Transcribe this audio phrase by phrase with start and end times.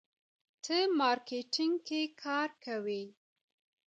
[0.63, 3.03] ته مارکیټینګ کې کار کوې.